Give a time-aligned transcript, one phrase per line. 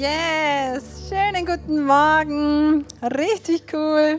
[0.00, 2.86] Yes, schönen guten Morgen.
[3.02, 4.18] Richtig cool,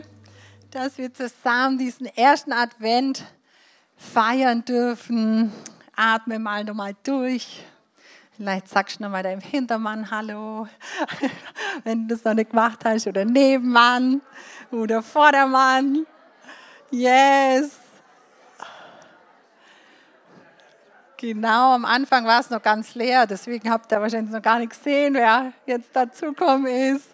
[0.70, 3.24] dass wir zusammen diesen ersten Advent
[3.96, 5.52] feiern dürfen.
[5.96, 7.64] Atme mal nochmal durch.
[8.36, 10.68] Vielleicht sagst du nochmal deinem Hintermann Hallo,
[11.82, 14.20] wenn du das noch nicht gemacht hast, oder Nebenmann
[14.70, 16.06] oder Vordermann.
[16.92, 17.81] Yes.
[21.22, 24.70] Genau, am Anfang war es noch ganz leer, deswegen habt ihr wahrscheinlich noch gar nicht
[24.70, 27.06] gesehen, wer jetzt dazugekommen ist.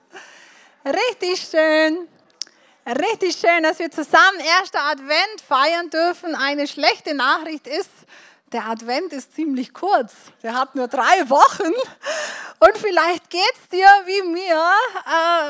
[0.82, 2.08] Richtig schön,
[2.86, 6.34] richtig schön, dass wir zusammen erster Advent feiern dürfen.
[6.34, 7.90] Eine schlechte Nachricht ist,
[8.50, 10.14] der Advent ist ziemlich kurz.
[10.42, 11.74] Der hat nur drei Wochen.
[12.60, 14.70] Und vielleicht geht es dir wie mir.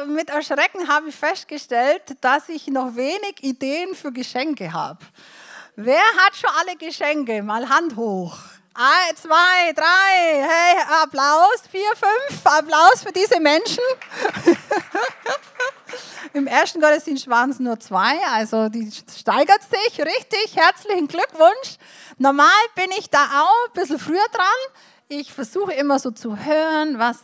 [0.02, 4.98] Äh, mit Erschrecken habe ich festgestellt, dass ich noch wenig Ideen für Geschenke habe.
[5.80, 7.40] Wer hat schon alle Geschenke?
[7.40, 8.36] Mal Hand hoch.
[8.74, 10.42] Ein, zwei, drei.
[10.42, 11.62] Hey, Applaus.
[11.70, 12.44] Vier, fünf.
[12.44, 13.84] Applaus für diese Menschen.
[16.32, 20.56] Im ersten Gottesdienst waren es nur zwei, also die steigert sich richtig.
[20.56, 21.78] Herzlichen Glückwunsch.
[22.16, 24.46] Normal bin ich da auch ein bisschen früher dran.
[25.06, 27.18] Ich versuche immer so zu hören, was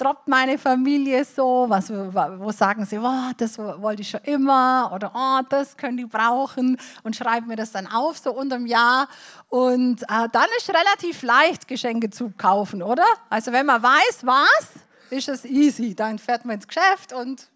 [0.00, 1.66] droppt meine Familie so?
[1.68, 6.06] Was, wo sagen sie, oh, das wollte ich schon immer oder oh, das können die
[6.06, 9.08] brauchen und schreiben mir das dann auf, so unterm Jahr.
[9.48, 13.06] Und äh, dann ist relativ leicht, Geschenke zu kaufen, oder?
[13.28, 14.70] Also wenn man weiß, was,
[15.10, 15.94] ist es easy.
[15.94, 17.48] Dann fährt man ins Geschäft und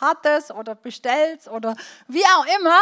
[0.00, 1.76] hat es oder bestellt es oder
[2.08, 2.78] wie auch immer.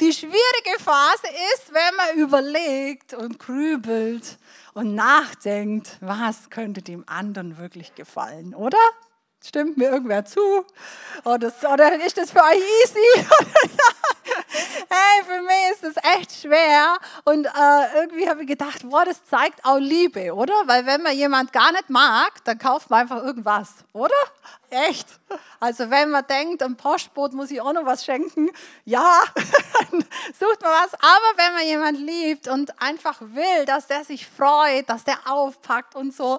[0.00, 4.38] Die schwierige Phase ist, wenn man überlegt und grübelt
[4.74, 8.78] und nachdenkt, was könnte dem anderen wirklich gefallen, oder?
[9.42, 10.40] Stimmt mir irgendwer zu?
[11.24, 13.26] Oder, oder ist das für euch easy?
[14.90, 16.98] hey, für mich ist das echt schwer.
[17.24, 20.52] Und äh, irgendwie habe ich gedacht, boah, das zeigt auch Liebe, oder?
[20.66, 24.14] Weil wenn man jemand gar nicht mag, dann kauft man einfach irgendwas, oder?
[24.68, 25.08] Echt?
[25.58, 28.50] Also wenn man denkt, ein Postboot muss ich auch noch was schenken,
[28.84, 29.22] ja,
[30.70, 30.94] was.
[30.94, 35.94] Aber wenn man jemand liebt und einfach will, dass der sich freut, dass der aufpackt
[35.94, 36.38] und so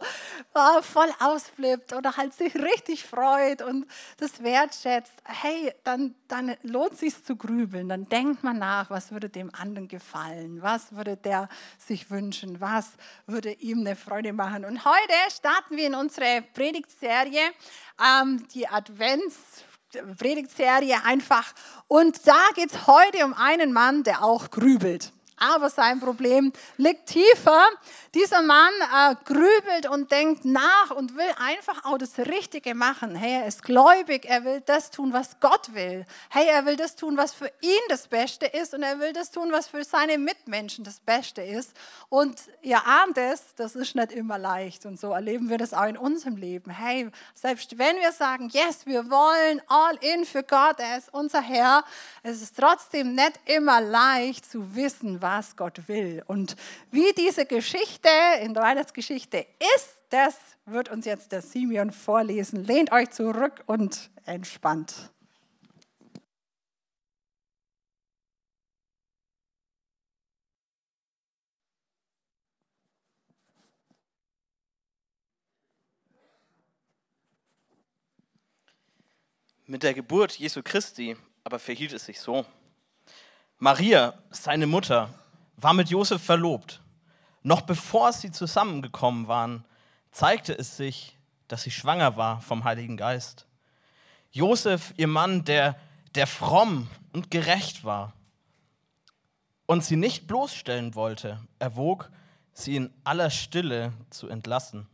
[0.53, 3.85] oh, voll ausflippt oder halt sich richtig freut und
[4.17, 7.89] das wertschätzt, hey, dann, dann lohnt sich zu grübeln.
[7.89, 12.91] Dann denkt man nach, was würde dem anderen gefallen, was würde der sich wünschen, was
[13.25, 14.65] würde ihm eine Freude machen.
[14.65, 17.51] Und heute starten wir in unsere Predigtserie
[17.99, 18.67] ähm, die
[19.95, 21.53] Advents-Predigtserie einfach.
[21.87, 27.07] Und da geht es heute um einen Mann, der auch grübelt aber sein Problem liegt
[27.07, 27.65] tiefer.
[28.13, 33.15] Dieser Mann äh, grübelt und denkt nach und will einfach auch das Richtige machen.
[33.15, 36.05] Hey, er ist gläubig, er will das tun, was Gott will.
[36.29, 39.31] Hey, er will das tun, was für ihn das Beste ist und er will das
[39.31, 41.73] tun, was für seine Mitmenschen das Beste ist.
[42.09, 45.87] Und ihr ahnt es, das ist nicht immer leicht und so erleben wir das auch
[45.87, 46.69] in unserem Leben.
[46.69, 51.41] Hey, selbst wenn wir sagen, yes, wir wollen all in für Gott, er ist unser
[51.41, 51.85] Herr,
[52.23, 56.23] es ist trotzdem nicht immer leicht zu wissen, was Gott will.
[56.27, 56.57] Und
[56.91, 58.00] wie diese Geschichte
[58.41, 59.45] in der Weihnachtsgeschichte
[59.75, 60.35] ist, das
[60.65, 62.63] wird uns jetzt der Simeon vorlesen.
[62.63, 65.11] Lehnt euch zurück und entspannt.
[79.65, 82.45] Mit der Geburt Jesu Christi aber verhielt es sich so.
[83.57, 85.13] Maria, seine Mutter,
[85.55, 86.80] war mit Josef verlobt.
[87.43, 89.65] Noch bevor sie zusammengekommen waren,
[90.11, 93.45] zeigte es sich, dass sie schwanger war vom Heiligen Geist.
[94.31, 95.75] Josef, ihr Mann, der,
[96.15, 98.13] der fromm und gerecht war
[99.65, 102.11] und sie nicht bloßstellen wollte, erwog,
[102.53, 104.87] sie in aller Stille zu entlassen.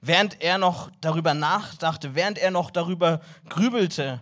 [0.00, 4.20] Während er noch darüber nachdachte, während er noch darüber grübelte,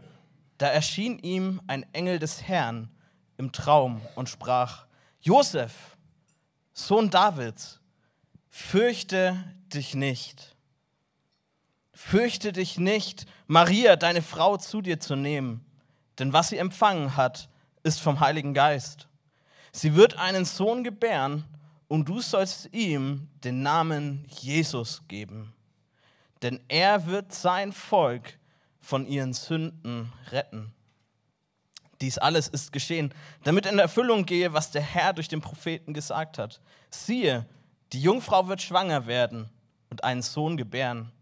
[0.58, 2.88] da erschien ihm ein Engel des Herrn
[3.36, 4.86] im Traum und sprach,
[5.20, 5.94] Josef,
[6.74, 7.80] Sohn Davids,
[8.50, 9.42] fürchte
[9.72, 10.56] dich nicht.
[11.92, 15.64] Fürchte dich nicht, Maria, deine Frau, zu dir zu nehmen,
[16.19, 17.49] denn was sie empfangen hat,
[17.84, 19.06] ist vom Heiligen Geist.
[19.70, 21.44] Sie wird einen Sohn gebären
[21.87, 25.54] und du sollst ihm den Namen Jesus geben,
[26.43, 28.37] denn er wird sein Volk
[28.81, 30.74] von ihren Sünden retten.
[32.04, 33.14] Dies alles ist geschehen,
[33.44, 36.60] damit in Erfüllung gehe, was der Herr durch den Propheten gesagt hat.
[36.90, 37.46] Siehe,
[37.94, 39.48] die Jungfrau wird schwanger werden
[39.88, 41.12] und einen Sohn gebären.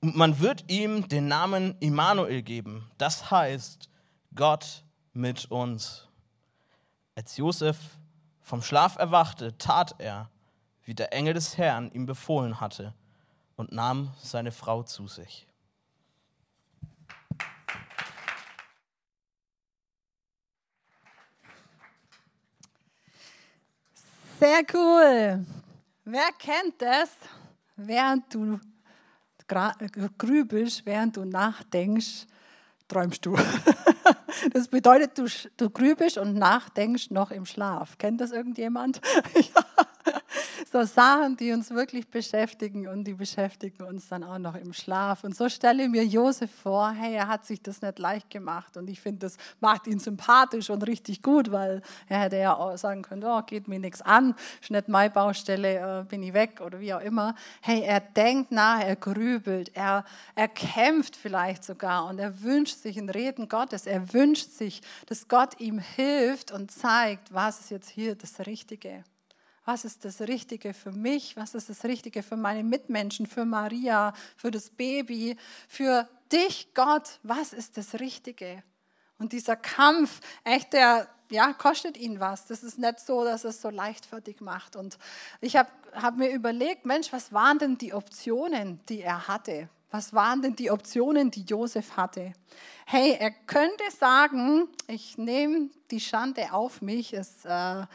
[0.00, 2.90] Und man wird ihm den Namen Immanuel geben.
[2.96, 3.90] Das heißt,
[4.34, 4.82] Gott
[5.12, 6.08] mit uns.
[7.14, 7.76] Als Josef
[8.40, 10.30] vom Schlaf erwachte, tat er,
[10.84, 12.94] wie der Engel des Herrn ihm befohlen hatte,
[13.56, 15.46] und nahm seine Frau zu sich.
[24.38, 25.44] Sehr cool.
[26.04, 27.10] Wer kennt das,
[27.76, 28.58] während du
[30.18, 32.26] grübelst, während du nachdenkst,
[32.88, 33.36] träumst du.
[34.52, 35.26] Das bedeutet, du,
[35.56, 37.96] du grübelst und nachdenkst noch im Schlaf.
[37.96, 39.00] Kennt das irgendjemand?
[39.34, 39.86] ja
[40.72, 45.24] so Sachen, die uns wirklich beschäftigen und die beschäftigen uns dann auch noch im Schlaf.
[45.24, 48.88] Und so stelle mir Josef vor, hey, er hat sich das nicht leicht gemacht und
[48.88, 53.02] ich finde, das macht ihn sympathisch und richtig gut, weil er hätte ja auch sagen
[53.02, 56.80] können, oh, geht mir nichts an, ist nicht meine Baustelle, äh, bin ich weg oder
[56.80, 57.34] wie auch immer.
[57.60, 60.04] Hey, er denkt nach, er grübelt, er,
[60.34, 65.28] er kämpft vielleicht sogar und er wünscht sich ein Reden Gottes, er wünscht sich, dass
[65.28, 69.04] Gott ihm hilft und zeigt, was ist jetzt hier das Richtige
[69.64, 74.12] was ist das Richtige für mich, was ist das Richtige für meine Mitmenschen, für Maria,
[74.36, 75.36] für das Baby,
[75.68, 78.62] für dich, Gott, was ist das Richtige?
[79.18, 82.46] Und dieser Kampf, echt, der ja, kostet ihn was.
[82.46, 84.76] Das ist nicht so, dass es so leichtfertig macht.
[84.76, 84.98] Und
[85.40, 89.68] ich habe hab mir überlegt, Mensch, was waren denn die Optionen, die er hatte?
[89.90, 92.32] Was waren denn die Optionen, die Josef hatte?
[92.84, 97.12] Hey, er könnte sagen, ich nehme die Schande auf mich.
[97.14, 97.86] Es, äh,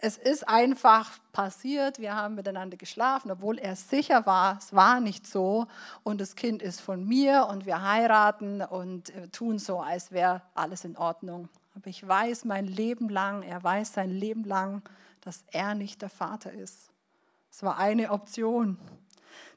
[0.00, 5.26] es ist einfach passiert, wir haben miteinander geschlafen, obwohl er sicher war, es war nicht
[5.26, 5.66] so
[6.02, 10.42] und das Kind ist von mir und wir heiraten und äh, tun so, als wäre
[10.54, 11.48] alles in Ordnung.
[11.74, 14.82] Aber ich weiß mein Leben lang, er weiß sein Leben lang,
[15.22, 16.90] dass er nicht der Vater ist.
[17.50, 18.76] Es war eine Option.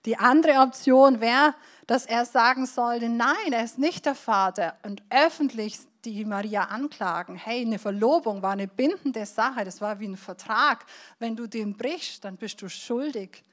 [0.05, 1.55] Die andere Option wäre,
[1.87, 5.77] dass er sagen sollte, nein, er ist nicht der Vater und öffentlich
[6.13, 7.35] die Maria anklagen.
[7.35, 10.85] Hey, eine Verlobung war eine bindende Sache, das war wie ein Vertrag.
[11.19, 13.43] Wenn du den brichst, dann bist du schuldig.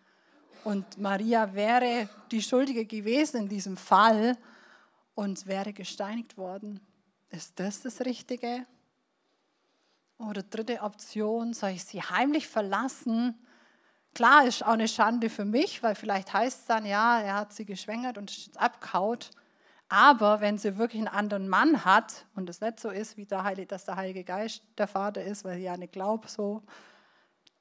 [0.65, 4.37] Und Maria wäre die Schuldige gewesen in diesem Fall
[5.15, 6.81] und wäre gesteinigt worden.
[7.31, 8.67] Ist das das Richtige?
[10.19, 13.35] Oder dritte Option, soll ich sie heimlich verlassen?
[14.15, 17.53] Klar, ist auch eine Schande für mich, weil vielleicht heißt es dann, ja, er hat
[17.53, 19.31] sie geschwängert und ist jetzt abgehaut.
[19.89, 23.45] Aber wenn sie wirklich einen anderen Mann hat und es nicht so ist, wie der
[23.45, 26.63] Heilige, dass der Heilige Geist der Vater ist, weil sie ja nicht glaubt so,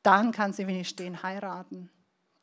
[0.01, 1.89] dann kann sie wenigstens stehen heiraten.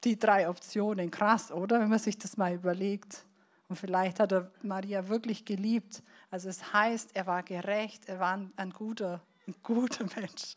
[0.04, 1.80] Die drei Optionen, krass, oder?
[1.80, 3.24] Wenn man sich das mal überlegt.
[3.68, 6.02] Und vielleicht hat er Maria wirklich geliebt.
[6.30, 10.56] Also es heißt, er war gerecht, er war ein guter, ein guter Mensch.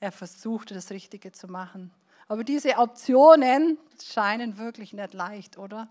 [0.00, 1.92] Er versuchte das Richtige zu machen.
[2.28, 5.88] Aber diese Optionen scheinen wirklich nicht leicht, oder?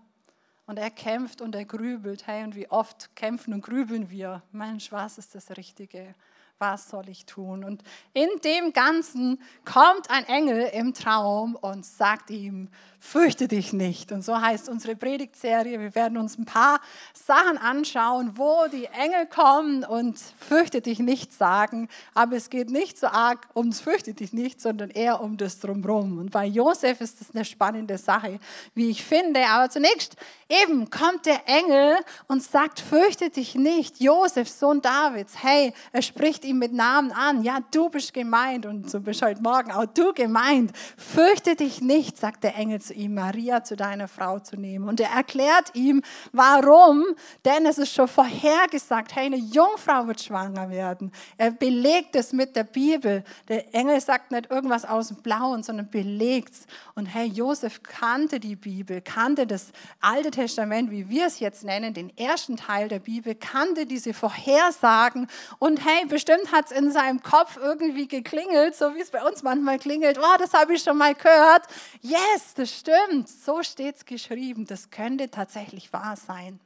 [0.66, 2.26] Und er kämpft und er grübelt.
[2.26, 4.42] Hey, und wie oft kämpfen und grübeln wir?
[4.52, 6.14] Mensch, was ist das Richtige?
[6.62, 7.64] Was soll ich tun?
[7.64, 7.82] Und
[8.14, 12.68] in dem Ganzen kommt ein Engel im Traum und sagt ihm,
[13.02, 14.12] fürchte dich nicht.
[14.12, 15.80] Und so heißt unsere Predigtserie.
[15.80, 16.80] Wir werden uns ein paar
[17.12, 21.88] Sachen anschauen, wo die Engel kommen und fürchte dich nicht sagen.
[22.14, 26.18] Aber es geht nicht so arg ums fürchte dich nicht, sondern eher um das Drumherum.
[26.18, 28.38] Und bei Josef ist das eine spannende Sache,
[28.76, 29.44] wie ich finde.
[29.48, 30.14] Aber zunächst
[30.48, 31.96] eben kommt der Engel
[32.28, 34.00] und sagt, fürchte dich nicht.
[34.00, 37.42] Josef, Sohn Davids, hey, er spricht ihm ihn mit Namen an.
[37.42, 40.70] Ja, du bist gemeint und so bist heute Morgen auch du gemeint.
[40.96, 44.88] Fürchte dich nicht, sagt der Engel zu ihm, Maria zu deiner Frau zu nehmen.
[44.88, 46.02] Und er erklärt ihm,
[46.32, 47.04] warum,
[47.44, 51.10] denn es ist schon vorhergesagt, hey, eine Jungfrau wird schwanger werden.
[51.36, 53.24] Er belegt es mit der Bibel.
[53.48, 56.66] Der Engel sagt nicht irgendwas aus dem Blauen, sondern belegt es.
[56.94, 61.94] Und hey, Josef kannte die Bibel, kannte das Alte Testament, wie wir es jetzt nennen,
[61.94, 65.26] den ersten Teil der Bibel, kannte diese Vorhersagen
[65.58, 69.22] und hey, bestimmt bestimmt hat es in seinem Kopf irgendwie geklingelt, so wie es bei
[69.22, 70.18] uns manchmal klingelt.
[70.18, 71.66] Oh, das habe ich schon mal gehört.
[72.00, 73.28] Yes, das stimmt.
[73.28, 74.66] So steht es geschrieben.
[74.66, 76.60] Das könnte tatsächlich wahr sein.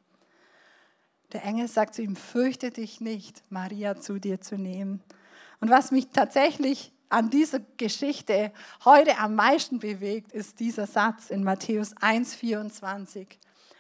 [1.33, 5.03] Der Engel sagt zu ihm, fürchte dich nicht, Maria zu dir zu nehmen.
[5.61, 8.53] Und was mich tatsächlich an dieser Geschichte
[8.85, 13.27] heute am meisten bewegt, ist dieser Satz in Matthäus 1,24.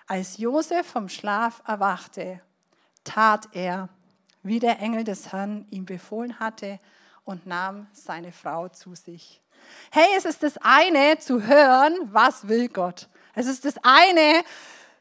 [0.07, 2.41] Als Josef vom Schlaf erwachte,
[3.05, 3.89] tat er,
[4.47, 6.79] wie der Engel des Herrn ihm befohlen hatte
[7.25, 9.43] und nahm seine Frau zu sich.
[9.91, 13.09] Hey, es ist das eine zu hören, was will Gott.
[13.35, 14.43] Es ist das eine,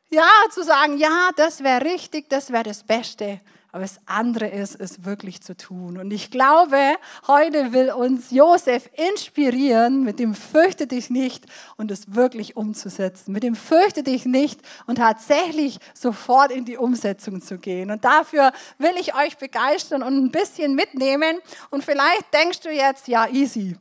[0.10, 3.40] ja, zu sagen, ja, das wäre richtig, das wäre das Beste.
[3.76, 5.98] Aber das andere ist, es wirklich zu tun.
[5.98, 6.96] Und ich glaube,
[7.28, 11.44] heute will uns Josef inspirieren, mit dem Fürchte dich nicht
[11.76, 13.34] und es wirklich umzusetzen.
[13.34, 17.92] Mit dem Fürchte dich nicht und tatsächlich sofort in die Umsetzung zu gehen.
[17.92, 21.40] Und dafür will ich euch begeistern und ein bisschen mitnehmen.
[21.70, 23.76] Und vielleicht denkst du jetzt, ja, easy.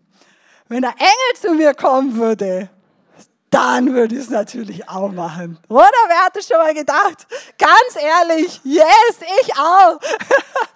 [0.66, 2.68] Wenn der Engel zu mir kommen würde,
[3.54, 5.58] dann würde ich es natürlich auch machen.
[5.68, 7.26] Oder wer hat das schon mal gedacht?
[7.56, 10.00] Ganz ehrlich, yes, ich auch.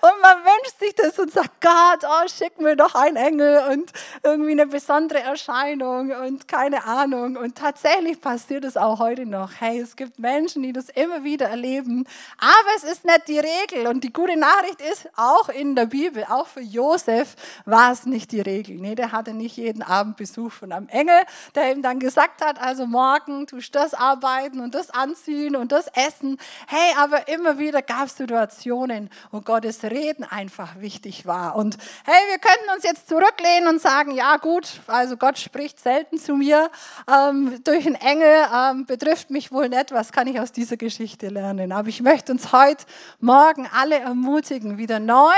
[0.00, 3.92] Und man wünscht sich das und sagt, Gott, oh, schick mir doch einen Engel und
[4.22, 7.36] irgendwie eine besondere Erscheinung und keine Ahnung.
[7.36, 9.50] Und tatsächlich passiert es auch heute noch.
[9.58, 12.06] Hey, es gibt Menschen, die das immer wieder erleben.
[12.38, 13.86] Aber es ist nicht die Regel.
[13.86, 18.32] Und die gute Nachricht ist, auch in der Bibel, auch für Josef war es nicht
[18.32, 18.76] die Regel.
[18.76, 21.20] Nee, der hatte nicht jeden Abend Besuch von einem Engel,
[21.54, 25.72] der ihm dann gesagt hat, also morgen tust du das arbeiten und das anziehen und
[25.72, 26.38] das essen.
[26.66, 31.56] Hey, aber immer wieder gab es Situationen, wo Gottes Reden einfach wichtig war.
[31.56, 36.18] Und hey, wir könnten uns jetzt zurücklehnen und sagen, ja gut, also Gott spricht selten
[36.18, 36.70] zu mir
[37.12, 41.30] ähm, durch einen Engel, ähm, betrifft mich wohl nicht, was kann ich aus dieser Geschichte
[41.30, 41.72] lernen.
[41.72, 42.84] Aber ich möchte uns heute
[43.18, 45.34] Morgen alle ermutigen, wieder neu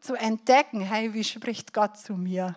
[0.00, 2.56] zu entdecken, hey, wie spricht Gott zu mir?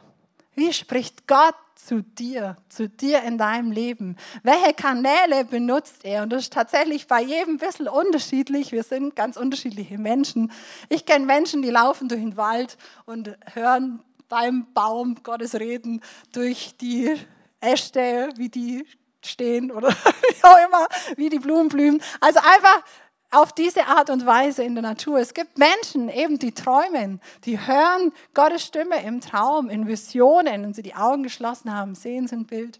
[0.55, 1.53] Wie spricht Gott
[1.87, 4.17] zu dir, zu dir in deinem Leben?
[4.43, 6.23] Welche Kanäle benutzt er?
[6.23, 8.73] Und das ist tatsächlich bei jedem ein bisschen unterschiedlich.
[8.73, 10.51] Wir sind ganz unterschiedliche Menschen.
[10.89, 16.01] Ich kenne Menschen, die laufen durch den Wald und hören beim Baum Gottes reden
[16.33, 17.15] durch die
[17.61, 18.85] Äste, wie die
[19.23, 22.01] stehen oder wie auch immer, wie die Blumen blühen.
[22.19, 22.83] Also einfach
[23.31, 25.19] auf diese Art und Weise in der Natur.
[25.19, 30.73] Es gibt Menschen, eben die träumen, die hören Gottes Stimme im Traum, in Visionen, wenn
[30.73, 32.79] sie die Augen geschlossen haben, sehen sie ein Bild.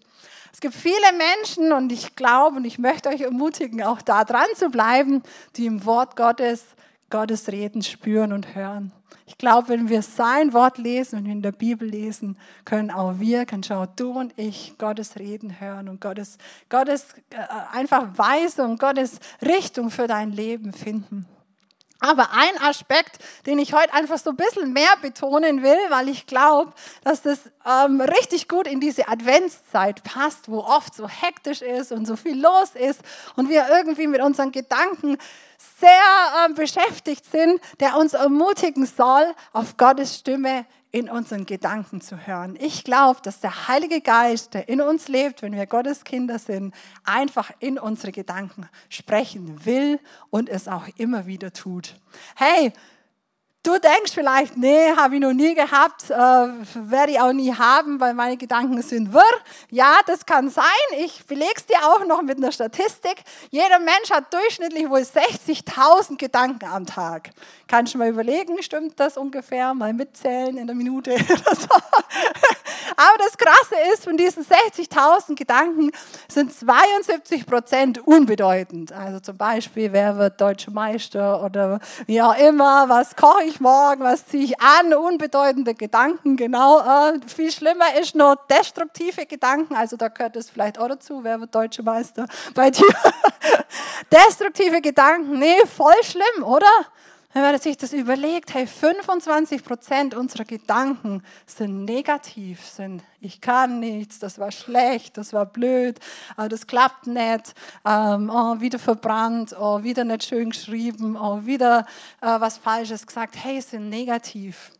[0.52, 4.48] Es gibt viele Menschen und ich glaube und ich möchte euch ermutigen, auch da dran
[4.54, 5.22] zu bleiben,
[5.56, 6.64] die im Wort Gottes
[7.10, 8.92] Gottes Reden spüren und hören.
[9.28, 13.44] Ich glaube, wenn wir sein Wort lesen und in der Bibel lesen, können auch wir,
[13.44, 16.38] können schau du und ich Gottes Reden hören und Gottes,
[16.70, 17.36] Gottes äh,
[17.76, 21.26] einfach Weisung, Gottes Richtung für dein Leben finden.
[22.00, 26.26] Aber ein Aspekt, den ich heute einfach so ein bisschen mehr betonen will, weil ich
[26.26, 26.72] glaube,
[27.04, 32.06] dass das ähm, richtig gut in diese Adventszeit passt, wo oft so hektisch ist und
[32.06, 33.02] so viel los ist
[33.36, 35.18] und wir irgendwie mit unseren Gedanken
[35.80, 35.90] sehr
[36.48, 42.56] äh, beschäftigt sind, der uns ermutigen soll, auf Gottes Stimme in unseren Gedanken zu hören.
[42.58, 46.74] Ich glaube, dass der Heilige Geist, der in uns lebt, wenn wir Gottes Kinder sind,
[47.04, 50.00] einfach in unsere Gedanken sprechen will
[50.30, 51.94] und es auch immer wieder tut.
[52.36, 52.72] Hey,
[53.64, 57.98] Du denkst vielleicht, nee, habe ich noch nie gehabt, äh, werde ich auch nie haben,
[57.98, 59.22] weil meine Gedanken sind wirr.
[59.68, 60.64] Ja, das kann sein.
[60.98, 63.16] Ich belege es dir auch noch mit einer Statistik.
[63.50, 67.30] Jeder Mensch hat durchschnittlich wohl 60.000 Gedanken am Tag.
[67.66, 69.74] Kannst du mal überlegen, stimmt das ungefähr?
[69.74, 71.68] Mal mitzählen in der Minute oder so.
[72.96, 75.90] Aber das Krasse ist, von diesen 60.000 Gedanken
[76.28, 78.92] sind 72 Prozent unbedeutend.
[78.92, 84.02] Also zum Beispiel, wer wird deutscher Meister oder wie auch immer, was koche ich morgen,
[84.02, 86.80] was ziehe ich an, unbedeutende Gedanken, genau.
[86.80, 91.40] Äh, viel schlimmer ist noch destruktive Gedanken, also da gehört es vielleicht auch dazu, wer
[91.40, 92.86] wird deutscher Meister bei dir?
[94.12, 96.70] destruktive Gedanken, nee, voll schlimm, oder?
[97.34, 103.80] Wenn man sich das überlegt, hey, 25 Prozent unserer Gedanken sind negativ, sind ich kann
[103.80, 105.98] nichts, das war schlecht, das war blöd,
[106.38, 107.54] äh, das klappt nicht,
[107.84, 111.84] ähm, oh, wieder verbrannt, oh, wieder nicht schön geschrieben, oh, wieder
[112.22, 114.72] äh, was Falsches gesagt, hey, sind negativ.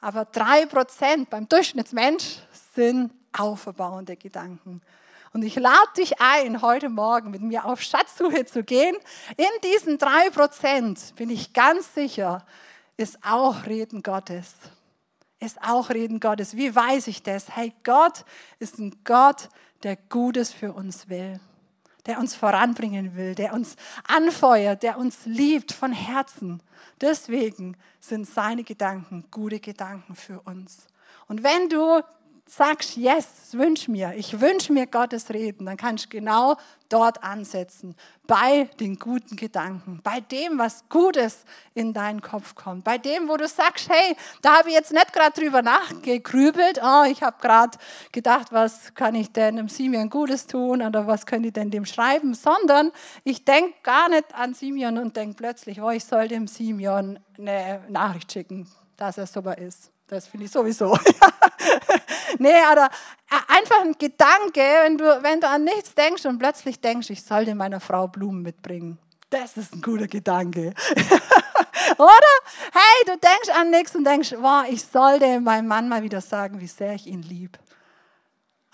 [0.00, 2.38] Aber drei Prozent beim Durchschnittsmensch
[2.74, 4.80] sind auferbauende Gedanken.
[5.36, 8.96] Und ich lade dich ein, heute Morgen mit mir auf Schatzsuche zu gehen.
[9.36, 12.46] In diesen drei Prozent bin ich ganz sicher,
[12.96, 14.54] ist auch Reden Gottes.
[15.38, 16.56] Ist auch Reden Gottes.
[16.56, 17.54] Wie weiß ich das?
[17.54, 18.24] Hey, Gott
[18.60, 19.50] ist ein Gott,
[19.82, 21.38] der Gutes für uns will,
[22.06, 23.76] der uns voranbringen will, der uns
[24.08, 26.62] anfeuert, der uns liebt von Herzen.
[27.02, 30.86] Deswegen sind seine Gedanken gute Gedanken für uns.
[31.28, 32.00] Und wenn du
[32.48, 36.56] sagst, yes, wünsch mir, ich wünsche mir Gottes Reden, dann kannst du genau
[36.88, 37.96] dort ansetzen,
[38.28, 43.36] bei den guten Gedanken, bei dem, was Gutes in deinen Kopf kommt, bei dem, wo
[43.36, 47.76] du sagst, hey, da habe ich jetzt nicht gerade drüber nachgegrübelt, oh, ich habe gerade
[48.12, 51.84] gedacht, was kann ich denn dem Simeon Gutes tun oder was könnte ich denn dem
[51.84, 52.92] schreiben, sondern
[53.24, 57.82] ich denke gar nicht an Simeon und denke plötzlich, oh, ich soll dem Simeon eine
[57.88, 59.90] Nachricht schicken, dass er so ist.
[60.08, 60.96] Das finde ich sowieso.
[62.38, 62.88] nee, oder
[63.30, 67.24] äh, einfach ein Gedanke, wenn du, wenn du an nichts denkst und plötzlich denkst, ich
[67.24, 68.98] sollte meiner Frau Blumen mitbringen.
[69.30, 70.72] Das ist ein guter Gedanke.
[71.98, 72.34] Oder?
[72.72, 76.60] Hey, du denkst an nichts und denkst, wow, ich sollte meinem Mann mal wieder sagen,
[76.60, 77.58] wie sehr ich ihn liebe.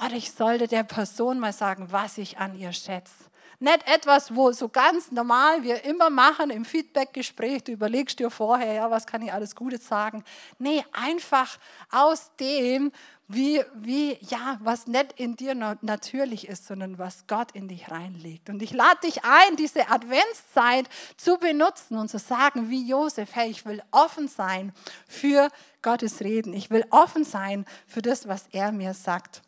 [0.05, 3.25] Oder ich sollte der Person mal sagen, was ich an ihr schätze.
[3.63, 8.73] Nicht etwas, wo so ganz normal wir immer machen im Feedbackgespräch, du überlegst dir vorher,
[8.73, 10.25] ja, was kann ich alles Gutes sagen.
[10.59, 11.59] Nee, einfach
[11.91, 12.93] aus dem,
[13.29, 18.51] wie, wie, ja, was nicht in dir natürlich ist, sondern was Gott in dich reinlegt.
[18.51, 23.51] Und ich lade dich ein, diese Adventszeit zu benutzen und zu sagen, wie Josef, hey,
[23.51, 24.73] ich will offen sein
[25.09, 25.49] für
[25.81, 26.53] Gottes Reden.
[26.53, 29.43] Ich will offen sein für das, was er mir sagt.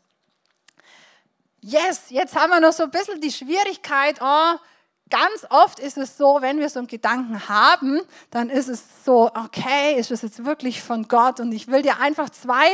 [1.66, 4.56] Yes, jetzt haben wir noch so ein bisschen die Schwierigkeit, oh,
[5.08, 9.30] ganz oft ist es so, wenn wir so einen Gedanken haben, dann ist es so,
[9.34, 11.40] okay, ist das jetzt wirklich von Gott?
[11.40, 12.66] Und ich will dir einfach zwei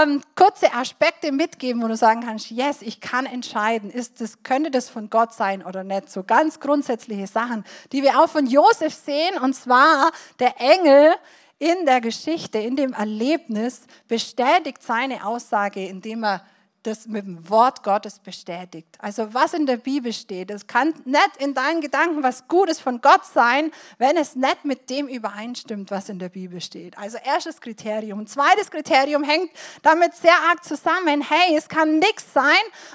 [0.00, 4.70] ähm, kurze Aspekte mitgeben, wo du sagen kannst, yes, ich kann entscheiden, ist das, könnte
[4.70, 6.08] das von Gott sein oder nicht?
[6.08, 11.12] So ganz grundsätzliche Sachen, die wir auch von Josef sehen, und zwar der Engel
[11.58, 16.44] in der Geschichte, in dem Erlebnis, bestätigt seine Aussage, indem er
[16.88, 18.96] das mit dem Wort Gottes bestätigt.
[18.98, 23.00] Also was in der Bibel steht, es kann nicht in deinen Gedanken was Gutes von
[23.00, 26.96] Gott sein, wenn es nicht mit dem übereinstimmt, was in der Bibel steht.
[26.98, 28.26] Also erstes Kriterium.
[28.26, 29.50] Zweites Kriterium hängt
[29.82, 31.22] damit sehr arg zusammen.
[31.22, 32.44] Hey, es kann nichts sein,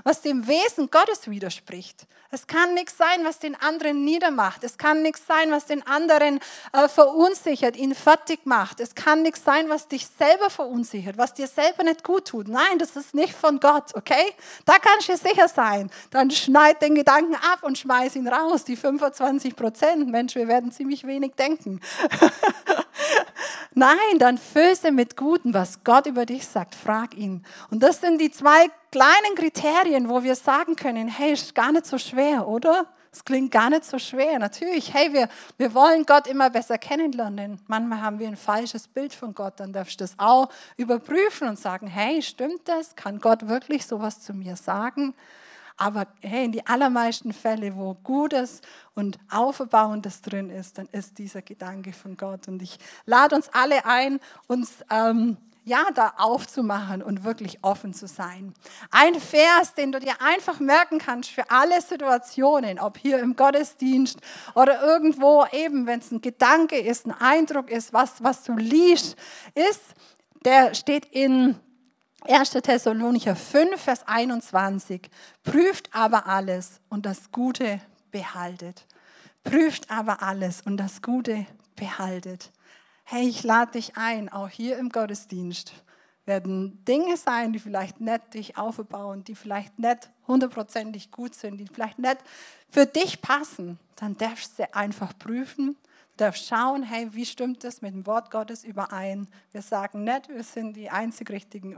[0.03, 2.07] was dem Wesen Gottes widerspricht.
[2.33, 4.63] Es kann nichts sein, was den anderen niedermacht.
[4.63, 6.39] Es kann nichts sein, was den anderen
[6.71, 8.79] äh, verunsichert, ihn fertig macht.
[8.79, 12.47] Es kann nichts sein, was dich selber verunsichert, was dir selber nicht gut tut.
[12.47, 14.33] Nein, das ist nicht von Gott, okay?
[14.65, 15.91] Da kannst du sicher sein.
[16.09, 18.63] Dann schneid den Gedanken ab und schmeiß ihn raus.
[18.63, 21.81] Die 25 Prozent, Mensch, wir werden ziemlich wenig denken.
[23.73, 26.75] Nein, dann füße mit Guten, was Gott über dich sagt.
[26.75, 27.45] Frag ihn.
[27.71, 31.85] Und das sind die zwei kleinen Kriterien, wo wir sagen können, hey, ist gar nicht
[31.85, 32.87] so schwer, oder?
[33.11, 34.39] Es klingt gar nicht so schwer.
[34.39, 37.59] Natürlich, hey, wir, wir wollen Gott immer besser kennenlernen.
[37.67, 39.59] Manchmal haben wir ein falsches Bild von Gott.
[39.59, 42.95] Dann darfst du das auch überprüfen und sagen, hey, stimmt das?
[42.95, 45.13] Kann Gott wirklich sowas zu mir sagen?
[45.77, 48.61] Aber hey, in die allermeisten Fälle, wo Gutes
[48.95, 52.47] und Aufbauendes drin ist, dann ist dieser Gedanke von Gott.
[52.47, 58.07] Und ich lade uns alle ein, uns ähm, ja, da aufzumachen und wirklich offen zu
[58.07, 58.53] sein.
[58.91, 64.19] Ein Vers, den du dir einfach merken kannst für alle Situationen, ob hier im Gottesdienst
[64.55, 69.15] oder irgendwo eben, wenn es ein Gedanke ist, ein Eindruck ist, was, was du liest,
[69.55, 69.81] ist,
[70.43, 71.57] der steht in
[72.27, 72.51] 1.
[72.51, 75.09] Thessalonicher 5, Vers 21.
[75.43, 77.79] Prüft aber alles und das Gute
[78.11, 78.85] behaltet.
[79.43, 82.51] Prüft aber alles und das Gute behaltet
[83.03, 85.73] hey, ich lade dich ein, auch hier im Gottesdienst
[86.25, 91.67] werden Dinge sein, die vielleicht nicht dich aufbauen, die vielleicht nicht hundertprozentig gut sind, die
[91.67, 92.17] vielleicht nicht
[92.69, 95.75] für dich passen, dann darfst du sie einfach prüfen,
[96.17, 99.27] darfst schauen, hey, wie stimmt das mit dem Wort Gottes überein?
[99.51, 101.75] Wir sagen nicht, wir sind die einzig richtigen,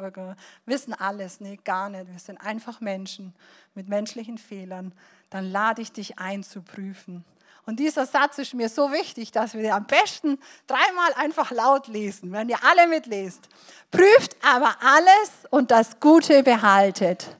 [0.65, 2.11] wissen alles, nee, gar nicht.
[2.11, 3.33] Wir sind einfach Menschen
[3.73, 4.93] mit menschlichen Fehlern.
[5.29, 7.23] Dann lade ich dich ein zu prüfen.
[7.67, 11.87] Und dieser Satz ist mir so wichtig, dass wir den am besten dreimal einfach laut
[11.87, 13.49] lesen, wenn ihr alle mitlest.
[13.89, 17.37] Prüft aber alles und das Gute behaltet.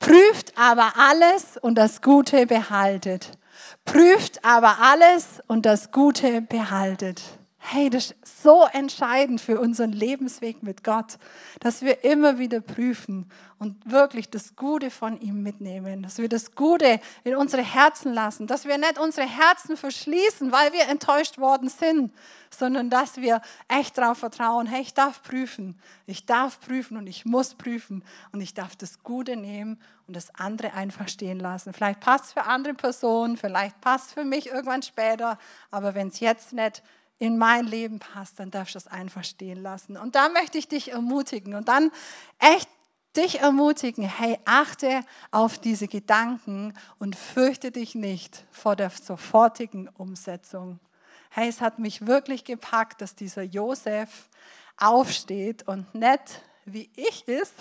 [0.00, 3.30] Prüft aber alles und das Gute behaltet.
[3.84, 7.22] Prüft aber alles und das Gute behaltet.
[7.70, 11.18] Hey, das ist so entscheidend für unseren Lebensweg mit Gott,
[11.60, 16.54] dass wir immer wieder prüfen und wirklich das Gute von ihm mitnehmen, dass wir das
[16.54, 21.68] Gute in unsere Herzen lassen, dass wir nicht unsere Herzen verschließen, weil wir enttäuscht worden
[21.68, 22.10] sind,
[22.48, 27.26] sondern dass wir echt darauf vertrauen, hey, ich darf prüfen, ich darf prüfen und ich
[27.26, 28.02] muss prüfen
[28.32, 31.74] und ich darf das Gute nehmen und das andere einfach stehen lassen.
[31.74, 35.38] Vielleicht passt es für andere Personen, vielleicht passt es für mich irgendwann später,
[35.70, 36.82] aber wenn es jetzt nicht
[37.18, 39.96] in mein Leben passt, dann darfst du es einfach stehen lassen.
[39.96, 41.90] Und da möchte ich dich ermutigen und dann
[42.38, 42.68] echt
[43.16, 50.78] dich ermutigen, hey, achte auf diese Gedanken und fürchte dich nicht vor der sofortigen Umsetzung.
[51.30, 54.28] Hey, es hat mich wirklich gepackt, dass dieser Josef
[54.76, 57.54] aufsteht und nicht wie ich ist.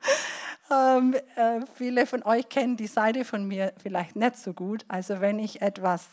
[0.70, 4.84] ähm, äh, viele von euch kennen die Seite von mir vielleicht nicht so gut.
[4.88, 6.06] Also wenn ich etwas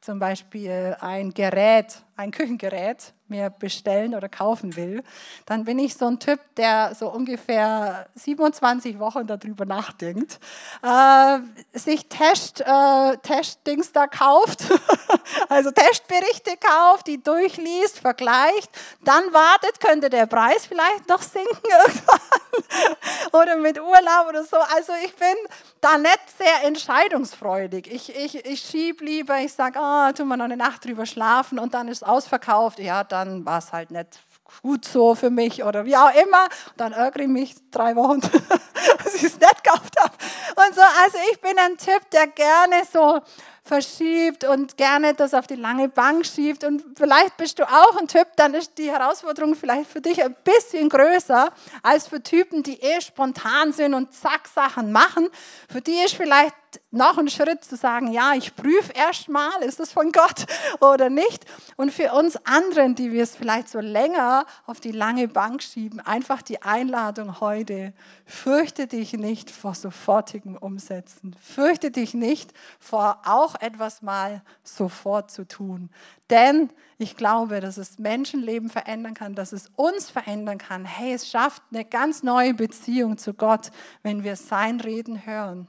[0.00, 5.02] zum Beispiel ein Gerät, ein Küchengerät mir bestellen oder kaufen will,
[5.46, 10.38] dann bin ich so ein Typ, der so ungefähr 27 Wochen darüber nachdenkt,
[10.82, 11.38] äh,
[11.72, 14.64] sich Test, äh, Testdings da kauft,
[15.48, 18.70] also Testberichte kauft, die durchliest, vergleicht,
[19.02, 21.48] dann wartet, könnte der Preis vielleicht noch sinken
[21.86, 22.20] irgendwann
[23.32, 24.56] oder mit Urlaub oder so.
[24.58, 25.34] Also ich bin
[25.80, 27.90] da nicht sehr entscheidungsfreudig.
[27.90, 31.58] Ich, ich, ich schiebe lieber, ich sage, oh, tun wir noch eine Nacht drüber schlafen
[31.58, 32.78] und dann ist ausverkauft.
[32.78, 34.20] Ja, dann war es halt nicht
[34.60, 36.44] gut so für mich oder wie auch immer.
[36.44, 38.20] Und dann ärgere ich mich drei Wochen,
[39.04, 40.12] dass ich es nicht gekauft habe.
[40.66, 43.20] Und so, also ich bin ein Typ, der gerne so
[43.64, 46.64] verschiebt und gerne das auf die lange Bank schiebt.
[46.64, 50.34] Und vielleicht bist du auch ein Typ, dann ist die Herausforderung vielleicht für dich ein
[50.44, 55.28] bisschen größer als für Typen, die eh spontan sind und zack Sachen machen.
[55.70, 56.54] Für die ist vielleicht
[56.90, 60.46] noch ein Schritt zu sagen, ja, ich prüfe erstmal, ist das von Gott
[60.80, 61.44] oder nicht.
[61.76, 66.00] Und für uns anderen, die wir es vielleicht so länger auf die lange Bank schieben,
[66.00, 67.92] einfach die Einladung heute,
[68.26, 71.34] fürchte dich nicht vor sofortigem Umsetzen.
[71.40, 75.90] Fürchte dich nicht vor auch etwas mal sofort zu tun.
[76.30, 80.84] Denn ich glaube, dass es Menschenleben verändern kann, dass es uns verändern kann.
[80.84, 83.70] Hey, es schafft eine ganz neue Beziehung zu Gott,
[84.02, 85.66] wenn wir sein Reden hören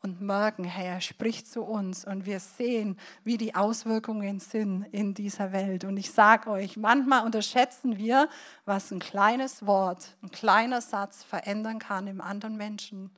[0.00, 5.12] und merken, hey, er spricht zu uns und wir sehen, wie die Auswirkungen sind in
[5.14, 5.84] dieser Welt.
[5.84, 8.28] Und ich sage euch, manchmal unterschätzen wir,
[8.64, 13.10] was ein kleines Wort, ein kleiner Satz verändern kann im anderen Menschen.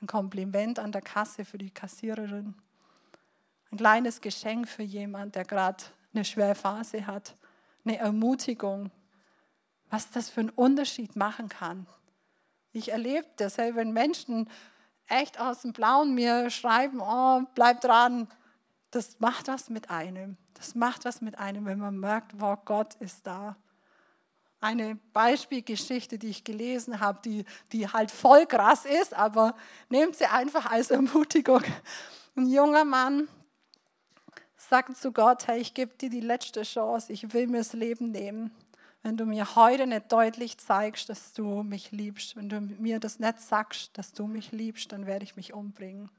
[0.00, 2.54] Ein Kompliment an der Kasse für die Kassiererin.
[3.70, 5.84] Ein kleines Geschenk für jemand, der gerade
[6.14, 7.36] eine schwere Phase hat.
[7.84, 8.90] Eine Ermutigung.
[9.90, 11.86] Was das für einen Unterschied machen kann.
[12.72, 14.48] Ich erlebe das, wenn Menschen
[15.08, 18.28] echt aus dem Blauen mir schreiben, oh, bleib dran.
[18.90, 20.36] Das macht was mit einem.
[20.54, 23.56] Das macht was mit einem, wenn man merkt, wow, Gott ist da.
[24.60, 29.54] Eine Beispielgeschichte, die ich gelesen habe, die, die halt voll krass ist, aber
[29.88, 31.62] nehmt sie einfach als Ermutigung.
[32.36, 33.28] Ein junger Mann
[34.56, 38.10] sagt zu Gott, hey, ich gebe dir die letzte Chance, ich will mir das Leben
[38.10, 38.50] nehmen
[39.04, 43.20] wenn du mir heute nicht deutlich zeigst, dass du mich liebst, wenn du mir das
[43.20, 46.10] nicht sagst, dass du mich liebst, dann werde ich mich umbringen.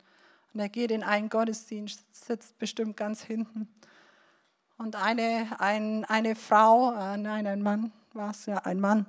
[0.53, 3.67] Und er geht in einen Gottesdienst, sitzt bestimmt ganz hinten.
[4.77, 9.07] Und eine, ein, eine Frau, äh, nein, ein Mann war es, ja, ein Mann,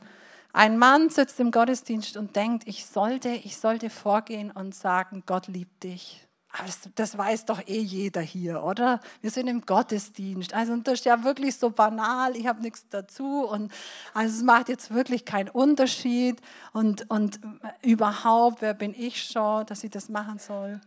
[0.55, 5.49] ein Mann sitzt im Gottesdienst und denkt, ich sollte, ich sollte vorgehen und sagen, Gott
[5.49, 6.26] liebt dich.
[6.65, 9.01] Das, das, weiß doch eh jeder hier, oder?
[9.21, 10.55] Wir sind im Gottesdienst.
[10.55, 13.47] Also das ist ja wirklich so banal, ich habe nichts dazu.
[13.47, 13.73] Und
[14.15, 16.41] also es macht jetzt wirklich keinen Unterschied.
[16.73, 17.41] Und, und
[17.83, 20.81] überhaupt, wer bin ich schon, dass ich das machen soll?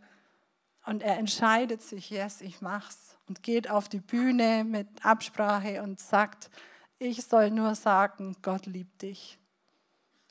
[0.86, 3.18] Und er entscheidet sich, yes, ich mach's.
[3.28, 6.50] Und geht auf die Bühne mit Absprache und sagt,
[6.98, 9.38] ich soll nur sagen, Gott liebt dich.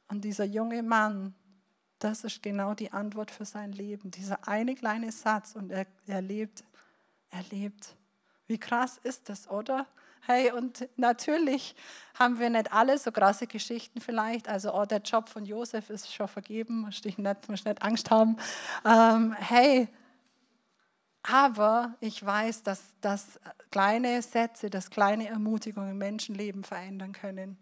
[0.09, 1.35] Und dieser junge Mann
[1.99, 4.11] das ist genau die Antwort für sein Leben.
[4.11, 6.65] Dieser eine kleine Satz und er, er lebt,
[7.31, 7.97] er lebt.
[8.47, 9.87] Wie krass ist das, oder?
[10.23, 11.75] Hey, und natürlich
[12.19, 14.49] haben wir nicht alle so krasse Geschichten vielleicht.
[14.49, 18.11] Also, oh, der Job von Josef ist schon vergeben, muss ich nicht, muss nicht Angst
[18.11, 18.37] haben.
[18.85, 19.89] Ähm, hey,
[21.23, 23.39] aber ich weiß, dass, dass
[23.71, 27.59] kleine Sätze, dass kleine Ermutigungen Menschenleben verändern können.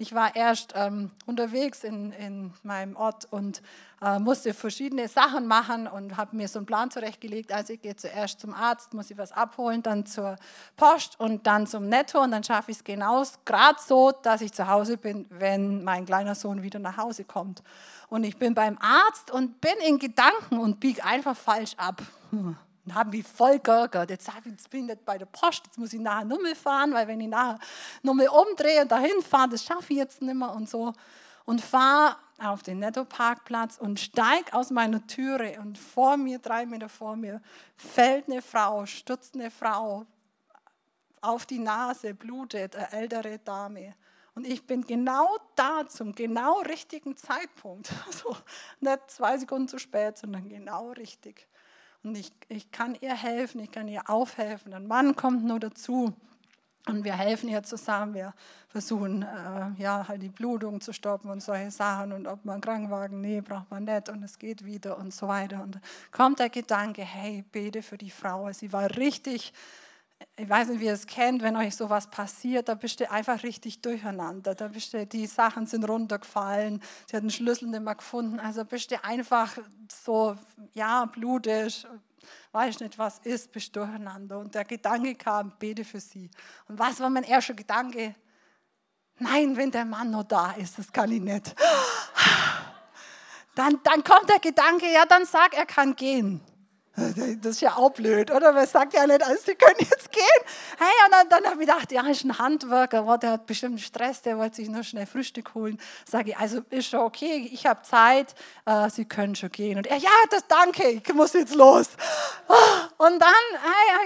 [0.00, 3.60] Ich war erst ähm, unterwegs in, in meinem Ort und
[4.00, 7.52] äh, musste verschiedene Sachen machen und habe mir so einen Plan zurechtgelegt.
[7.52, 10.36] Also ich gehe zuerst zum Arzt, muss ich was abholen, dann zur
[10.78, 14.54] Post und dann zum Netto und dann schaffe ich es genau gerade so, dass ich
[14.54, 17.62] zu Hause bin, wenn mein kleiner Sohn wieder nach Hause kommt.
[18.08, 22.00] Und ich bin beim Arzt und bin in Gedanken und biege einfach falsch ab.
[22.30, 24.10] Hm und haben mich voll geärgert.
[24.10, 27.06] Jetzt, jetzt bin ich nicht bei der Post, jetzt muss ich nachher Nummer fahren, weil
[27.06, 27.58] wenn ich nachher
[28.02, 30.92] Nummer umdrehe und dahin fahre, das schaffe ich jetzt nicht mehr und so.
[31.44, 36.88] Und fahre auf den Netto-Parkplatz und steige aus meiner Türe und vor mir, drei Meter
[36.88, 37.42] vor mir,
[37.76, 40.06] fällt eine Frau, stürzt eine Frau
[41.20, 43.94] auf die Nase, blutet, eine ältere Dame.
[44.34, 47.90] Und ich bin genau da zum genau richtigen Zeitpunkt.
[48.06, 48.36] Also
[48.80, 51.46] nicht zwei Sekunden zu spät, sondern genau richtig.
[52.02, 54.72] Und ich, ich kann ihr helfen, ich kann ihr aufhelfen.
[54.72, 56.14] Ein Mann kommt nur dazu.
[56.86, 58.14] Und wir helfen ihr zusammen.
[58.14, 58.32] Wir
[58.68, 62.12] versuchen, äh, ja, halt die Blutung zu stoppen und solche Sachen.
[62.12, 64.08] Und ob man einen Krankenwagen, nee, braucht man nicht.
[64.08, 65.62] Und es geht wieder und so weiter.
[65.62, 65.78] Und
[66.10, 68.50] kommt der Gedanke, hey, bete für die Frau.
[68.52, 69.52] Sie war richtig
[70.36, 73.42] ich weiß nicht, wie ihr es kennt, wenn euch sowas passiert, da bist du einfach
[73.42, 74.54] richtig durcheinander.
[74.54, 78.40] Da bist du, die Sachen sind runtergefallen, sie hat den Schlüssel nicht mehr gefunden.
[78.40, 79.56] Also bist du einfach
[79.90, 80.36] so,
[80.72, 81.86] ja, blutisch,
[82.52, 84.38] weiß nicht, was ist, bist durcheinander.
[84.38, 86.30] Und der Gedanke kam, bete für sie.
[86.68, 88.14] Und was war mein erster Gedanke?
[89.18, 91.54] Nein, wenn der Mann noch da ist, das kann ich nicht.
[93.54, 96.40] Dann, dann kommt der Gedanke, ja, dann sag, er kann gehen.
[96.96, 98.52] Das ist ja auch blöd, oder?
[98.52, 100.24] Man sagt ja nicht, also Sie können jetzt gehen.
[100.78, 103.80] Hey, und dann, dann habe ich gedacht, ja, ist ein Handwerker, oh, der hat bestimmt
[103.80, 105.78] Stress, der wollte sich nur schnell Frühstück holen.
[106.04, 108.34] Sage ich, also ist schon okay, ich habe Zeit,
[108.66, 109.78] äh, Sie können schon gehen.
[109.78, 111.90] Und er, ja, das danke, ich muss jetzt los.
[113.00, 113.30] Und dann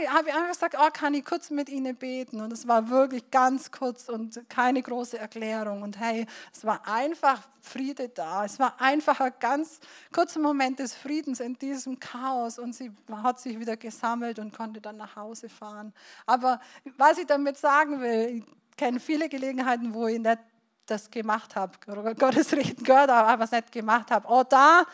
[0.09, 2.41] habe ich einfach gesagt, oh, kann ich kurz mit Ihnen beten?
[2.41, 5.83] Und es war wirklich ganz kurz und keine große Erklärung.
[5.83, 8.45] Und hey, es war einfach Friede da.
[8.45, 9.81] Es war einfach ein ganz
[10.13, 14.81] kurzer Moment des Friedens in diesem Chaos und sie hat sich wieder gesammelt und konnte
[14.81, 15.93] dann nach Hause fahren.
[16.25, 16.61] Aber
[16.97, 20.39] was ich damit sagen will, ich kenne viele Gelegenheiten, wo ich nicht
[20.87, 21.73] das gemacht habe,
[22.15, 24.29] Gottes Reden gehört habe, aber es nicht gemacht habe.
[24.29, 24.85] Oh, da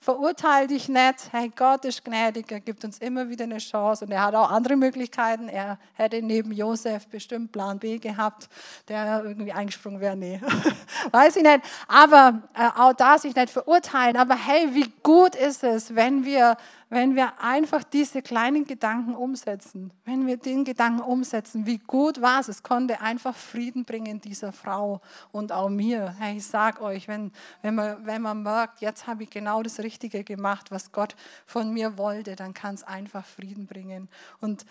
[0.00, 1.32] Verurteile dich nicht.
[1.32, 4.48] Hey, Gott ist gnädig, er gibt uns immer wieder eine Chance und er hat auch
[4.48, 5.48] andere Möglichkeiten.
[5.48, 8.48] Er hätte neben Josef bestimmt Plan B gehabt,
[8.86, 10.16] der irgendwie eingesprungen wäre.
[10.16, 10.40] Nee,
[11.10, 11.60] weiß ich nicht.
[11.88, 14.16] Aber äh, auch da sich nicht verurteilen.
[14.16, 16.56] Aber hey, wie gut ist es, wenn wir
[16.90, 22.40] wenn wir einfach diese kleinen Gedanken umsetzen, wenn wir den Gedanken umsetzen, wie gut war
[22.40, 26.14] es, es konnte einfach Frieden bringen dieser Frau und auch mir.
[26.18, 27.30] Hey, ich sage euch, wenn,
[27.62, 31.14] wenn, man, wenn man merkt, jetzt habe ich genau das Richtige gemacht, was Gott
[31.46, 34.08] von mir wollte, dann kann es einfach Frieden bringen.
[34.40, 34.64] Und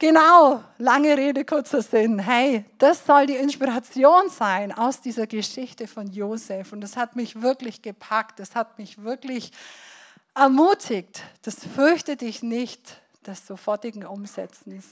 [0.00, 2.20] Genau, lange Rede, kurzer Sinn.
[2.20, 6.72] Hey, das soll die Inspiration sein aus dieser Geschichte von Josef.
[6.72, 9.50] Und das hat mich wirklich gepackt, das hat mich wirklich
[10.38, 14.84] ermutigt, das fürchte dich nicht des sofortigen Umsetzens.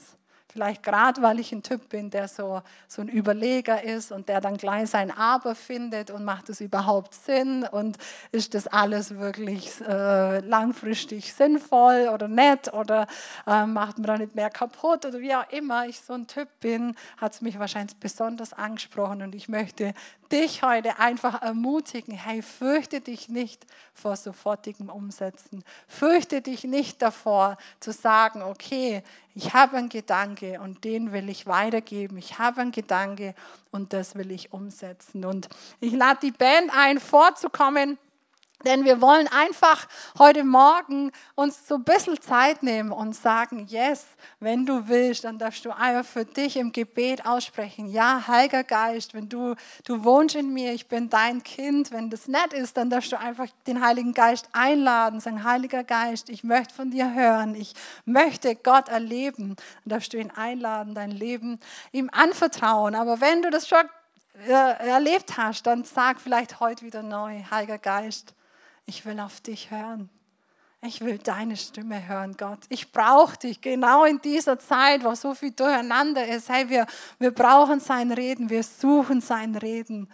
[0.49, 4.41] Vielleicht gerade, weil ich ein Typ bin, der so, so ein Überleger ist und der
[4.41, 7.97] dann gleich sein Aber findet und macht es überhaupt Sinn und
[8.31, 13.07] ist das alles wirklich äh, langfristig sinnvoll oder nett oder
[13.45, 16.47] äh, macht man da nicht mehr kaputt oder wie auch immer ich so ein Typ
[16.59, 19.93] bin, hat es mich wahrscheinlich besonders angesprochen und ich möchte
[20.31, 25.63] dich heute einfach ermutigen, hey, fürchte dich nicht vor sofortigem Umsetzen.
[25.87, 29.03] Fürchte dich nicht davor zu sagen, okay,
[29.35, 32.17] ich habe einen Gedanke und den will ich weitergeben.
[32.17, 33.35] Ich habe einen Gedanke
[33.71, 35.25] und das will ich umsetzen.
[35.25, 37.97] Und ich lade die Band ein, vorzukommen.
[38.65, 44.07] Denn wir wollen einfach heute Morgen uns so ein bisschen Zeit nehmen und sagen, yes,
[44.39, 47.85] wenn du willst, dann darfst du einfach für dich im Gebet aussprechen.
[47.85, 49.53] Ja, Heiliger Geist, wenn du,
[49.85, 51.91] du wohnst in mir, ich bin dein Kind.
[51.91, 56.29] Wenn das nett ist, dann darfst du einfach den Heiligen Geist einladen, sagen, Heiliger Geist,
[56.29, 57.53] ich möchte von dir hören.
[57.53, 59.55] Ich möchte Gott erleben.
[59.85, 61.59] Dann darfst du ihn einladen, dein Leben
[61.91, 62.95] ihm anvertrauen.
[62.95, 63.85] Aber wenn du das schon
[64.47, 68.33] äh, erlebt hast, dann sag vielleicht heute wieder neu, Heiliger Geist,
[68.87, 70.09] ich will auf dich hören.
[70.81, 72.59] Ich will deine Stimme hören, Gott.
[72.69, 76.49] Ich brauche dich genau in dieser Zeit, wo so viel durcheinander ist.
[76.49, 76.85] Hey, wir,
[77.19, 80.09] wir brauchen sein Reden, wir suchen sein Reden.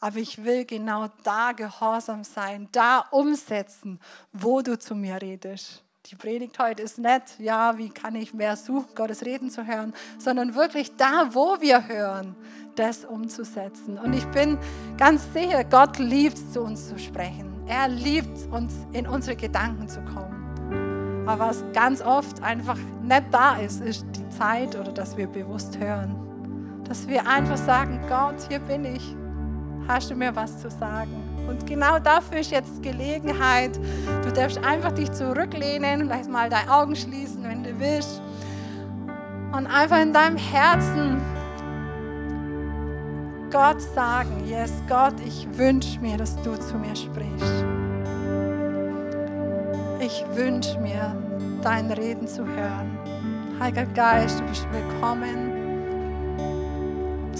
[0.00, 4.00] Aber ich will genau da gehorsam sein, da umsetzen,
[4.32, 5.82] wo du zu mir redest.
[6.10, 9.92] Die Predigt heute ist nicht, ja, wie kann ich mehr suchen, Gottes Reden zu hören,
[10.18, 12.36] sondern wirklich da, wo wir hören,
[12.76, 13.98] das umzusetzen.
[13.98, 14.56] Und ich bin
[14.98, 17.60] ganz sicher, Gott liebt es, zu uns zu sprechen.
[17.66, 21.24] Er liebt uns, in unsere Gedanken zu kommen.
[21.26, 25.76] Aber was ganz oft einfach nicht da ist, ist die Zeit oder dass wir bewusst
[25.80, 26.14] hören.
[26.84, 29.16] Dass wir einfach sagen, Gott, hier bin ich.
[29.88, 31.25] Hast du mir was zu sagen?
[31.48, 33.78] Und genau dafür ist jetzt Gelegenheit.
[34.24, 38.20] Du darfst einfach dich zurücklehnen, vielleicht mal deine Augen schließen, wenn du willst.
[39.52, 41.22] Und einfach in deinem Herzen
[43.50, 47.64] Gott sagen, yes, Gott, ich wünsche mir, dass du zu mir sprichst.
[50.00, 51.16] Ich wünsche mir,
[51.62, 52.98] dein Reden zu hören.
[53.58, 55.55] Heiliger Geist, du bist willkommen.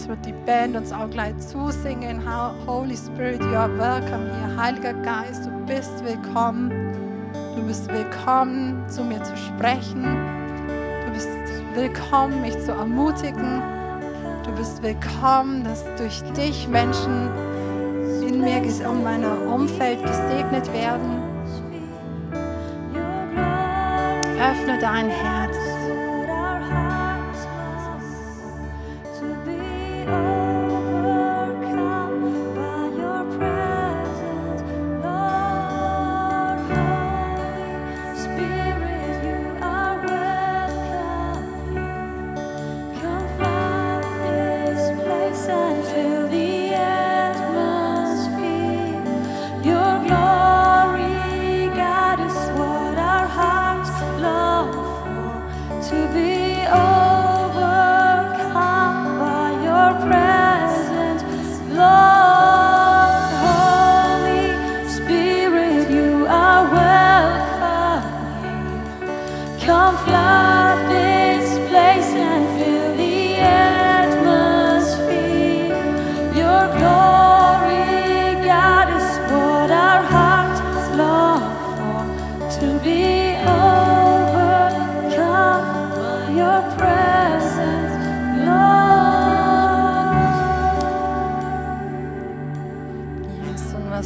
[0.06, 2.22] Wird die Band uns auch gleich zusingen.
[2.64, 4.56] Holy Spirit, you are welcome hier.
[4.56, 6.70] Heiliger Geist, du bist willkommen.
[7.56, 10.04] Du bist willkommen, zu mir zu sprechen.
[11.04, 11.28] Du bist
[11.74, 13.60] willkommen, mich zu ermutigen.
[14.44, 17.28] Du bist willkommen, dass durch dich Menschen
[18.22, 21.20] in mir und meinem Umfeld gesegnet werden.
[24.38, 25.45] Öffne dein Herz.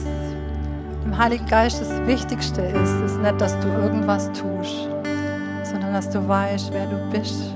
[0.04, 4.88] Was dem Heiligen Geist das Wichtigste ist, ist nicht, dass du irgendwas tust,
[5.64, 7.54] sondern dass du weißt, wer du bist.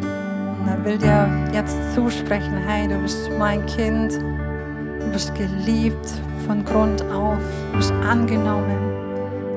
[0.00, 6.12] Und er will dir jetzt zusprechen, hey, du bist mein Kind, du bist geliebt
[6.46, 7.38] von Grund auf,
[7.72, 8.78] du bist angenommen.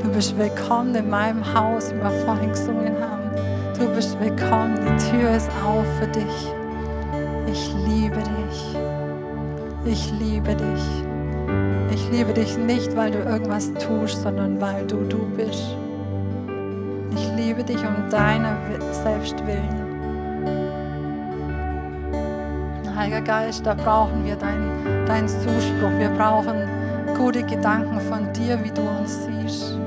[0.02, 3.32] Du bist willkommen in meinem Haus, wie wir vorhin gesungen haben.
[3.78, 6.54] Du bist willkommen, die Tür ist auf für dich.
[7.52, 8.76] Ich liebe dich.
[9.86, 11.05] Ich liebe dich.
[12.16, 15.76] Ich liebe dich nicht, weil du irgendwas tust, sondern weil du du bist.
[17.14, 18.56] Ich liebe dich um deiner
[19.04, 19.76] selbst willen.
[22.96, 25.92] Heiliger Geist, da brauchen wir deinen dein Zuspruch.
[25.98, 26.56] Wir brauchen
[27.18, 29.78] gute Gedanken von dir, wie du uns siehst.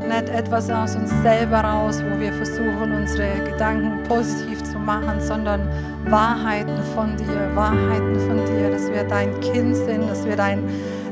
[0.00, 5.60] Nicht etwas aus uns selber raus, wo wir versuchen, unsere Gedanken positiv zu machen, sondern
[6.06, 10.64] Wahrheiten von dir, Wahrheiten von dir, dass wir dein Kind sind, dass wir dein,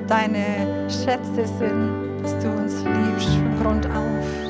[0.08, 4.48] deine Schätze sind, dass du uns liebst von Grund auf.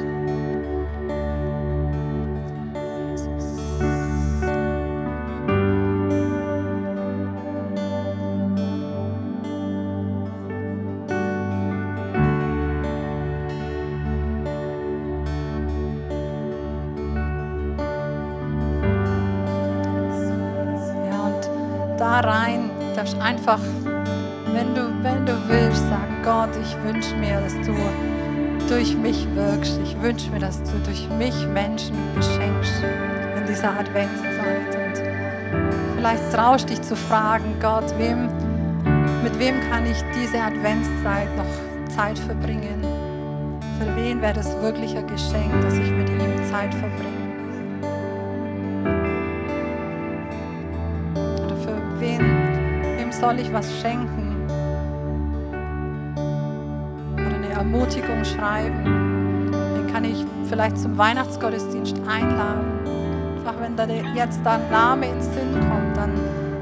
[23.49, 23.61] einfach,
[26.49, 27.75] Gott, ich wünsche mir, dass du
[28.69, 29.79] durch mich wirkst.
[29.83, 32.83] Ich wünsche mir, dass du durch mich Menschen beschenkst
[33.37, 34.75] in dieser Adventszeit.
[34.75, 38.29] Und vielleicht traust dich zu fragen, Gott, wem,
[39.23, 42.83] mit wem kann ich diese Adventszeit noch Zeit verbringen?
[43.79, 47.19] Für wen wäre das wirklich ein Geschenk, dass ich mit ihm Zeit verbringe?
[53.21, 54.18] soll ich was schenken
[57.79, 59.53] Ermutigung schreiben.
[59.53, 62.81] Den kann ich vielleicht zum Weihnachtsgottesdienst einladen.
[63.39, 63.87] Einfach wenn da
[64.17, 66.13] jetzt dein Name ins Sinn kommt, dann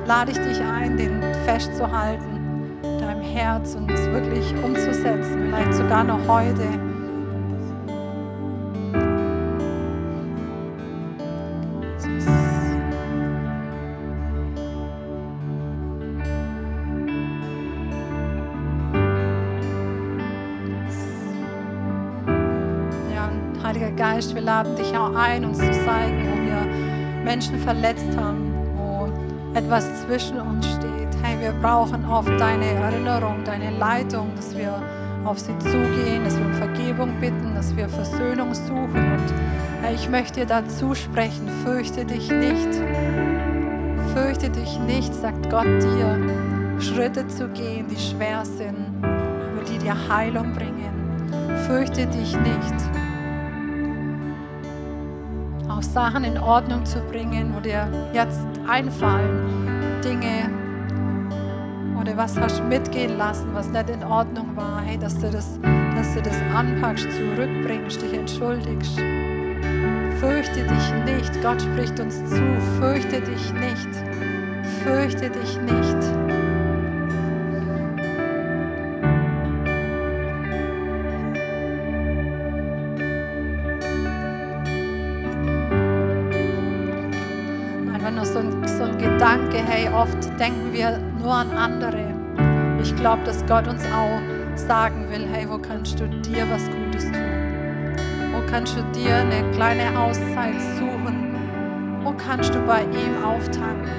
[0.07, 6.21] lade ich dich ein, den festzuhalten, deinem Herz und es wirklich umzusetzen, vielleicht sogar noch
[6.29, 6.86] heute.
[24.97, 29.09] Auch ein, uns zu zeigen, wo wir Menschen verletzt haben, wo
[29.55, 31.09] etwas zwischen uns steht.
[31.23, 34.83] Hey, wir brauchen oft deine Erinnerung, deine Leitung, dass wir
[35.25, 39.13] auf sie zugehen, dass wir um Vergebung bitten, dass wir Versöhnung suchen.
[39.13, 39.35] Und
[39.83, 42.69] hey, ich möchte dir dazu sprechen, fürchte dich nicht.
[44.15, 46.19] Fürchte dich nicht, sagt Gott dir,
[46.79, 50.93] Schritte zu gehen, die schwer sind, aber die dir Heilung bringen.
[51.67, 52.96] Fürchte dich nicht
[55.77, 60.51] auch Sachen in Ordnung zu bringen, wo dir jetzt einfallen, Dinge
[62.01, 65.59] oder was hast du mitgehen lassen, was nicht in Ordnung war, hey, dass du das,
[65.95, 68.99] dass du das anpackst, zurückbringst, dich entschuldigst.
[70.19, 72.43] Fürchte dich nicht, Gott spricht uns zu,
[72.81, 73.89] fürchte dich nicht,
[74.83, 76.26] fürchte dich nicht.
[89.97, 92.15] Oft denken wir nur an andere.
[92.83, 94.21] Ich glaube, dass Gott uns auch
[94.55, 97.97] sagen will, hey, wo kannst du dir was Gutes tun?
[98.33, 101.35] Wo kannst du dir eine kleine Auszeit suchen?
[102.03, 103.91] Wo kannst du bei ihm auftanken,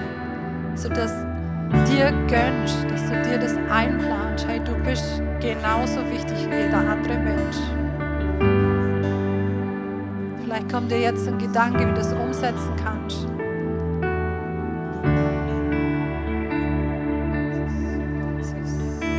[0.75, 1.13] sodass
[1.89, 4.47] dir gönnst, dass du dir das einplanst.
[4.47, 7.57] Hey, du bist genauso wichtig wie jeder andere Mensch.
[10.43, 13.27] Vielleicht kommt dir jetzt ein Gedanke, wie du das umsetzen kannst